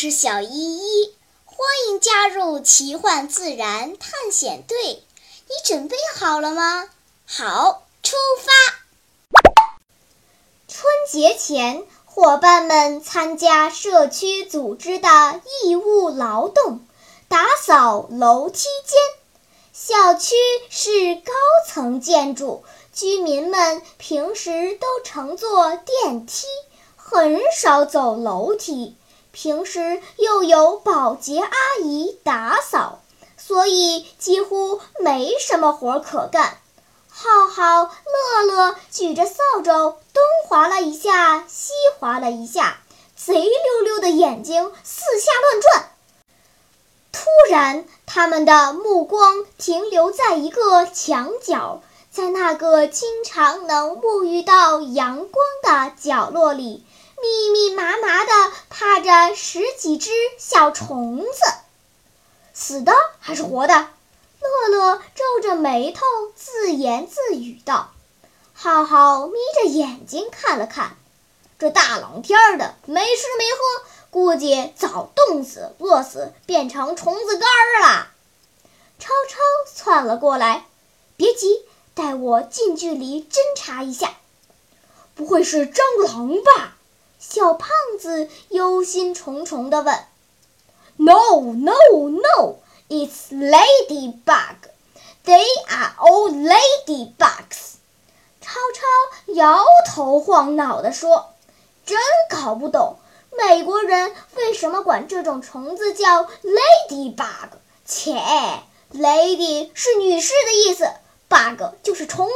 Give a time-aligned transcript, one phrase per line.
[0.00, 1.12] 是小依依，
[1.44, 4.76] 欢迎加入奇幻自然探险队。
[4.84, 6.88] 你准备好了吗？
[7.26, 8.52] 好，出发！
[10.68, 16.86] 春节前，伙伴们参加社区组织的义务劳动，
[17.26, 19.00] 打扫楼梯间。
[19.72, 20.36] 小区
[20.70, 21.32] 是高
[21.66, 26.46] 层建筑，居民们平时都乘坐电梯，
[26.94, 28.94] 很少走楼梯。
[29.32, 31.50] 平时又有保洁阿
[31.82, 33.00] 姨打扫，
[33.36, 36.58] 所以几乎没什么活可干。
[37.08, 42.78] 浩浩、乐乐举着扫帚，东划了一下，西划了一下，
[43.16, 45.90] 贼溜溜的眼睛四下乱转。
[47.10, 56.84] 突然，他们的目光停留在一个墙角，在那个经常能沐浴到阳光的角落里。
[57.22, 61.40] 密密麻麻地趴着十几只小虫子，
[62.54, 63.74] 死的还是活的？
[64.40, 66.00] 乐乐皱着眉头
[66.36, 67.90] 自言自语道
[68.54, 70.96] ：“浩浩眯着眼睛看了看，
[71.58, 78.08] 这大冷天的，没吃没喝，估计早冻死、饿死，变成虫子干儿了。”
[79.00, 79.38] 超超
[79.74, 80.66] 窜了过来
[81.16, 84.14] ：“别急，带我近距离侦查一下，
[85.16, 86.76] 不会是蟑螂吧？”
[87.18, 87.68] 小胖
[88.00, 90.04] 子忧心忡忡地问
[90.96, 92.56] ：“No, no, no!
[92.88, 94.54] It's ladybug.
[95.24, 97.74] They are all ladybugs.”
[98.40, 101.34] 超超摇头晃脑地说
[101.84, 101.98] ：“真
[102.30, 102.98] 搞不懂，
[103.36, 107.48] 美国人为什么管这种虫子叫 ladybug？
[107.84, 108.12] 切
[108.94, 110.88] ，lady 是女士的意思
[111.28, 112.32] ，bug 就是虫子。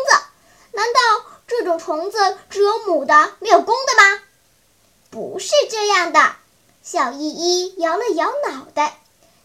[0.72, 1.00] 难道
[1.46, 4.22] 这种虫子只有母的，没有公的吗？”
[5.12, 6.36] 不是这样的，
[6.82, 8.98] 小依依摇了摇脑袋。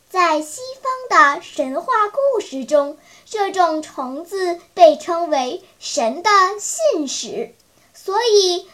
[0.10, 6.30] 在西方的神话故事中，这种虫子被称为神的
[6.62, 7.54] 信使，
[7.94, 8.66] 所以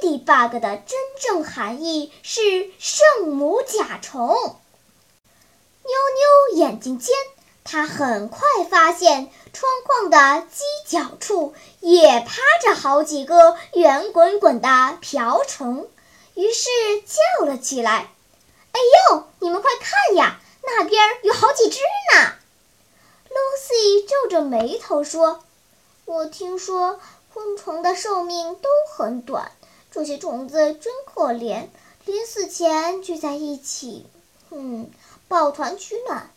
[0.00, 4.34] ladybug 的真正含义是圣母甲虫。
[4.34, 4.56] 妞
[5.84, 7.14] 妞眼睛尖，
[7.62, 8.40] 她很快
[8.70, 15.86] 发现窗框的犄角处也趴着好几个圆滚滚的瓢虫。
[16.38, 16.70] 于是
[17.04, 18.12] 叫了起来
[18.70, 21.80] ：“哎呦，你们快看呀，那边有好几只
[22.14, 22.32] 呢
[23.28, 25.42] ！”Lucy 皱着眉头说
[26.06, 27.00] ：“我听说
[27.34, 29.50] 昆虫的寿命都很短，
[29.90, 31.66] 这些虫子真可怜，
[32.04, 34.06] 临死前聚在一起，
[34.50, 34.92] 嗯，
[35.26, 36.30] 抱团取暖，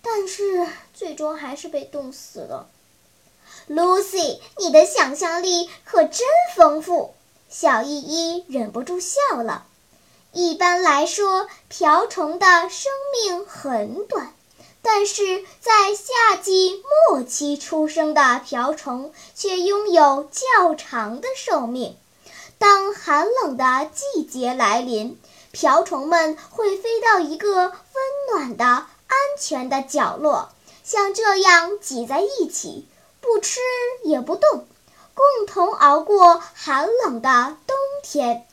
[0.00, 2.68] 但是最终还是被冻死了。
[3.68, 6.24] ”Lucy，你的想象力可真
[6.54, 7.16] 丰富。
[7.50, 9.66] 小依依忍不住笑了。
[10.32, 14.32] 一般来说，瓢虫的生命很短，
[14.82, 16.80] 但是在夏季
[17.10, 21.96] 末期出生的瓢虫却拥有较长的寿命。
[22.58, 27.74] 当寒冷的季节来临，瓢虫们会飞到一个温
[28.32, 28.88] 暖的、安
[29.36, 30.50] 全的角落，
[30.84, 32.86] 像这样挤在一起，
[33.20, 33.58] 不吃
[34.04, 34.66] 也不动。
[35.14, 38.46] 共同熬过寒冷的冬天。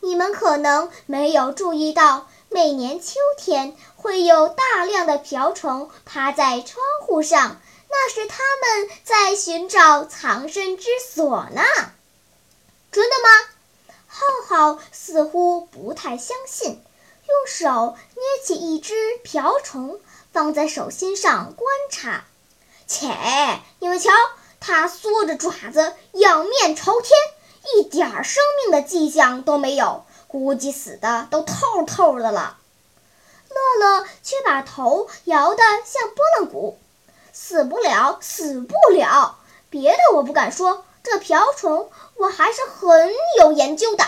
[0.00, 11.62] 你们可能没有注意到，每年秋天会有大量的瓢虫趴在窗户上，那是它们在寻找藏身之所呢。
[12.90, 13.94] 真的吗？
[14.08, 16.82] 浩浩似乎不太相信，
[17.28, 20.00] 用手捏起一只瓢虫，
[20.32, 22.24] 放在手心上观察。
[22.86, 23.08] 切，
[23.78, 24.10] 你们瞧。
[24.64, 27.10] 它缩着爪子，仰面朝天，
[27.74, 32.58] 一点生命的迹象都没有，估计死的都透透的了。
[33.48, 36.78] 乐乐却把头摇得像拨浪鼓，
[37.32, 39.36] 死不了，死不了。
[39.68, 44.04] 别的我不敢说，这瓢虫我还是很有研究的。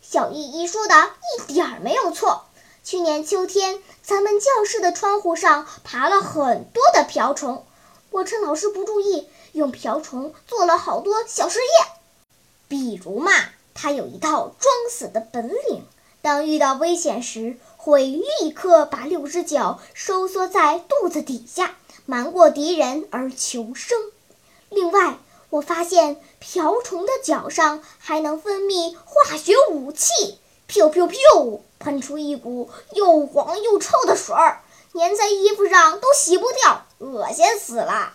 [0.00, 2.46] 小依依说的一点儿没有错。
[2.82, 7.66] 去年秋天，咱们教室的窗户上爬了很多的瓢虫，
[8.10, 9.28] 我趁老师不注意。
[9.52, 11.88] 用瓢虫做了好多小实验，
[12.68, 13.32] 比如嘛，
[13.74, 15.84] 它有一套装死的本领，
[16.22, 23.98] 当遇到危险时，会立刻把六只脚收缩在肚子底下，瞒过敌人而求生。
[24.68, 25.18] 另外，
[25.50, 34.60] 我发现瓢虫的脚上还能分泌化学武器，噗噗噗，喷出一股又黄又臭的水儿，
[34.92, 38.12] 粘在衣服上都洗不掉，恶心死了。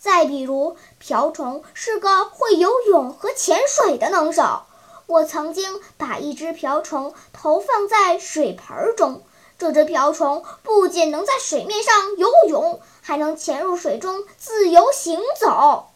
[0.00, 4.62] 再比如，瓢虫是个会游泳和潜水的能手。
[5.06, 9.22] 我曾经把一只瓢虫投放在水盆中，
[9.58, 15.88] 这只瓢虫不仅能在水面上游泳，还能潜入水中自由行走。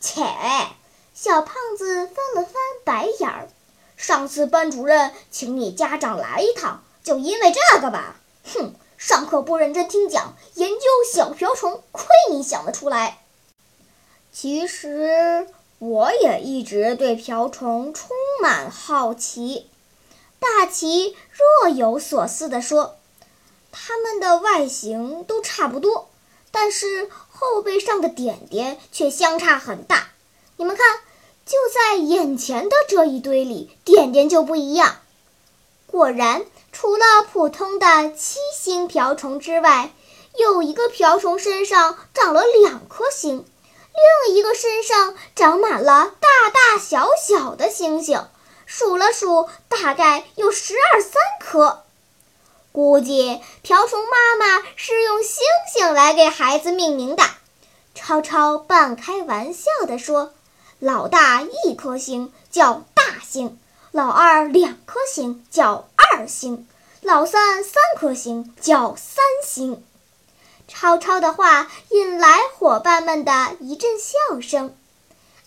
[0.00, 0.24] 切！
[1.14, 2.54] 小胖子翻了翻
[2.84, 3.48] 白眼儿。
[3.96, 8.16] 上次班主任请你家长来一趟，就因为这个吧？
[8.44, 13.18] 哼，上课不认真听讲，研究小瓢虫，亏你想得出来。
[14.40, 15.48] 其实
[15.80, 19.66] 我也一直对瓢虫充满好奇。
[20.38, 22.98] 大奇若有所思地说
[23.72, 26.08] ：“它们的外形都差不多，
[26.52, 30.10] 但是后背上的点点却相差很大。
[30.56, 31.00] 你们看，
[31.44, 34.98] 就在眼前的这一堆里，点点就不一样。
[35.88, 39.92] 果然，除了普通的七星瓢虫之外，
[40.38, 43.44] 有一个瓢虫身上长了两颗星，
[44.26, 48.26] 另一个身上长满了大大小小的星星。”
[48.66, 51.84] 数了数，大概有十二三颗。
[52.70, 55.42] 估计瓢虫妈妈是用星
[55.72, 57.24] 星来给孩子命名的。
[57.94, 60.34] 超超半开玩笑地说
[60.78, 63.58] ：“老大一颗星叫大星，
[63.90, 66.68] 老二两颗星叫二星，
[67.00, 69.82] 老三三颗星叫三星。”
[70.68, 74.76] 超超的话引来伙伴们的一阵笑声。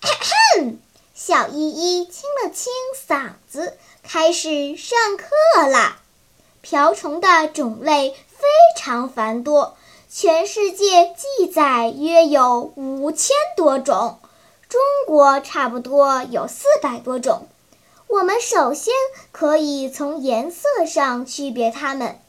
[0.01, 0.75] 咳咳
[1.13, 2.73] 小依依清了清
[3.07, 5.99] 嗓子，开始上课啦。
[6.61, 9.77] 瓢虫的种类非常繁多，
[10.09, 14.19] 全世界记载约有五千多种，
[14.67, 17.47] 中国差不多有四百多种。
[18.07, 18.93] 我们首先
[19.31, 22.19] 可以从颜色上区别它们，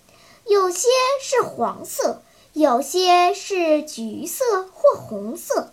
[0.46, 0.88] 有些
[1.20, 2.22] 是黄色，
[2.54, 4.44] 有些是橘色
[4.74, 5.72] 或红色。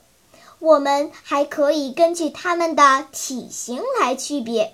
[0.59, 4.73] 我们还可以根据它们的体型来区别，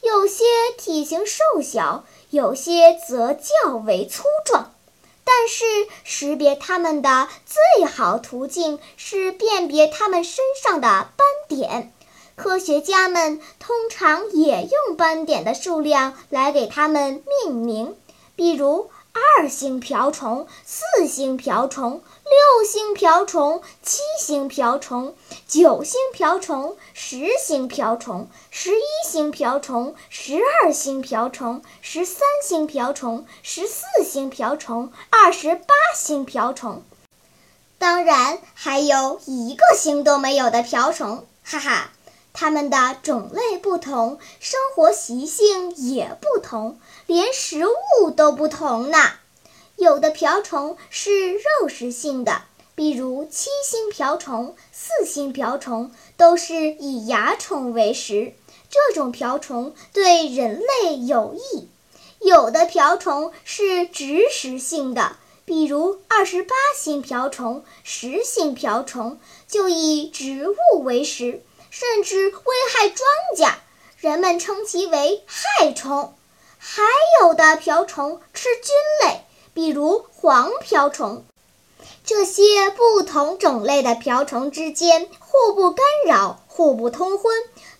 [0.00, 0.44] 有些
[0.78, 4.72] 体型瘦小，有些则较为粗壮。
[5.24, 5.64] 但是
[6.04, 11.92] 识别它们的最好途径是辨别它们身上的斑点。
[12.36, 17.96] 科学家们通常也用斑点的数量来给它们命名，
[18.36, 18.88] 比如。
[19.12, 25.16] 二星瓢虫、四星瓢虫、六星瓢虫、七星瓢虫、
[25.48, 36.82] 九星瓢虫、十星瓢虫、十一星瓢虫、十二星瓢虫、十三星瓢虫、十四星瓢虫、二十八星瓢虫。
[37.78, 41.90] 当然，还有一个星都没有的瓢虫，哈哈。
[42.32, 48.98] 它们的种类不同，生活习性也不同，连食物都不同呢。
[49.76, 52.42] 有的瓢虫是肉食性的，
[52.74, 58.34] 比如七星瓢虫、四星瓢虫都是以蚜虫为食，
[58.68, 61.68] 这种瓢虫对人类有益。
[62.20, 65.16] 有的瓢虫是植食性的，
[65.46, 69.18] 比如二十八星瓢虫、十星瓢虫
[69.48, 71.42] 就以植物为食。
[71.70, 73.54] 甚至危害庄稼，
[73.98, 76.14] 人们称其为害虫。
[76.58, 76.82] 还
[77.20, 79.24] 有的瓢虫吃菌类，
[79.54, 81.24] 比如黄瓢虫。
[82.04, 87.34] 这些不同种类的瓢虫之间互不干扰，互不通婚，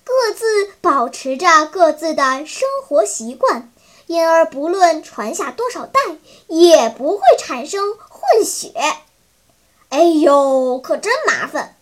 [0.04, 3.72] 各自保持着各自的生活习惯，
[4.06, 6.00] 因而不论传下多少代，
[6.46, 8.72] 也不会产生混血。
[9.88, 11.76] 哎呦，可真麻烦！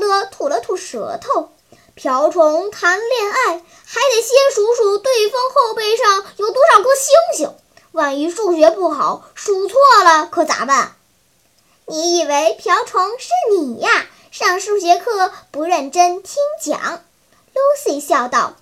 [0.00, 1.50] 乐乐吐了吐舌头，
[1.94, 7.54] 瓢虫谈恋爱还得先数数对方后背上有多少颗星星，
[7.92, 10.96] 万一数学不好数错了可咋办？
[11.86, 13.90] 你以为瓢虫是你呀？
[14.30, 17.02] 上数学课不认真听讲
[17.54, 18.54] ？Lucy 笑道：“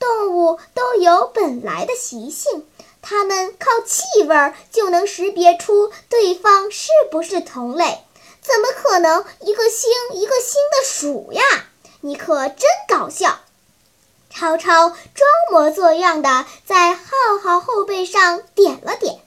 [0.00, 2.66] 动物都有本来的习性，
[3.02, 8.00] 它们靠气味就能识别出对方是不是同类。”
[8.42, 11.42] 怎么可能一个星一个星的数呀？
[12.00, 13.40] 你可真搞笑！
[14.28, 14.98] 超超装
[15.50, 17.02] 模作样的在浩
[17.40, 19.20] 浩后背上点了点。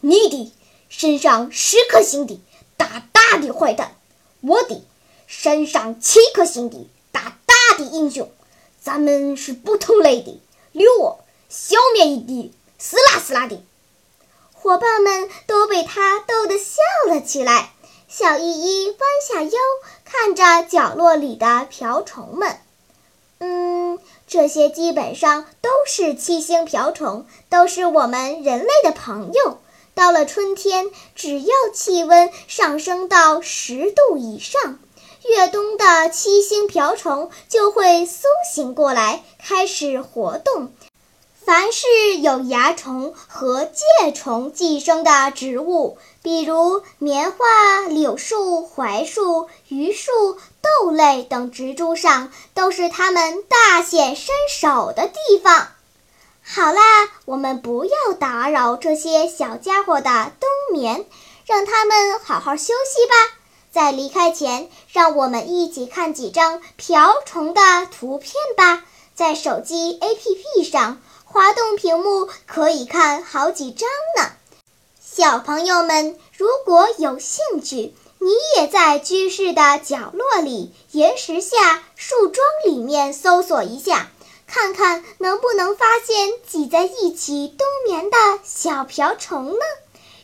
[0.00, 0.52] 你的
[0.88, 2.40] 身上十颗星的
[2.76, 3.96] 大大的坏蛋，
[4.40, 4.82] 我的
[5.26, 8.32] 身上七颗星的大大的英雄。
[8.80, 10.40] 咱们是不同类的，
[10.72, 13.62] 留我消灭一滴，撕拉撕拉的。
[14.54, 17.74] 伙伴们都被他逗得笑了起来。
[18.10, 19.58] 小依依弯下腰，
[20.02, 22.56] 看着角落里的瓢虫们。
[23.38, 29.58] 嗯，这些基本上都是七星瓢虫，都是我们人类的朋友。
[29.94, 34.78] 到了春天，只要气温上升到十度以上，
[35.28, 40.72] 越冬的七星瓢虫就会苏醒过来，开始活动，
[41.48, 50.10] 凡是有蚜虫和介虫寄生的植物，比如棉花、柳树、槐树、榆树、
[50.60, 55.68] 豆类等植株上，都是它们大显身手的地方。
[56.42, 61.06] 好啦，我们不要打扰这些小家伙的冬眠，
[61.46, 63.38] 让他们好好休息吧。
[63.72, 68.84] 在离开前，让我们一起看几张瓢虫的图片吧。
[69.14, 74.32] 在手机 APP 上滑动屏幕，可以看好几张呢。
[74.98, 84.10] 小朋友们，如果有兴趣，你也在居室的角落里、岩石下、树桩里面搜索一下，
[84.46, 89.60] 看看能不能发现挤在一起冬眠的小瓢虫呢？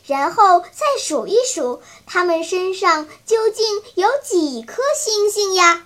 [0.07, 5.85] 然后再数一数，它们身上究竟有几颗星星呀？